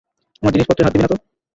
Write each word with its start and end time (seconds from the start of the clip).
আমার 0.41 0.53
জিনিসপত্রে 0.53 0.83
হাত 0.85 0.93
দিবা 0.93 1.03
নাতো। 1.03 1.15